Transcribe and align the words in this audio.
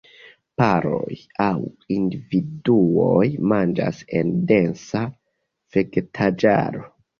Paroj 0.59 1.17
aŭ 1.47 1.57
individuoj 1.95 3.29
manĝas 3.53 4.01
en 4.23 4.35
densa 4.55 5.05
vegetaĵaro. 5.79 6.87